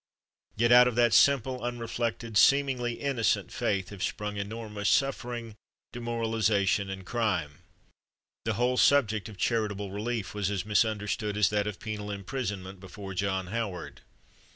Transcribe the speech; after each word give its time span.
Yet 0.55 0.71
out 0.71 0.87
of 0.87 0.95
that 0.95 1.13
simple, 1.13 1.61
unreflecting, 1.63 2.33
seemingly 2.33 2.93
innocent 2.93 3.51
faith, 3.51 3.89
have 3.89 4.01
sprung 4.01 4.35
enormous 4.35 4.89
suffering, 4.89 5.53
demoralization, 5.93 6.89
and 6.89 7.05
crime. 7.05 7.59
The 8.45 8.55
whole 8.55 8.77
subject 8.77 9.29
of 9.29 9.37
charitable 9.37 9.91
relief 9.91 10.33
was 10.33 10.49
as 10.49 10.65
misunderstood 10.65 11.37
as 11.37 11.51
that 11.51 11.67
of 11.67 11.79
penal 11.79 12.09
imprisonment 12.09 12.79
before 12.79 13.13
John 13.13 13.45
Howard. 13.53 14.01